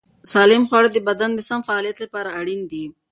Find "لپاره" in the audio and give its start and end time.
2.03-2.29